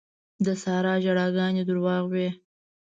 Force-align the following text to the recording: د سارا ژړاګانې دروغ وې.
د 0.45 0.47
سارا 0.63 0.93
ژړاګانې 1.03 1.63
دروغ 1.69 2.05
وې. 2.13 2.27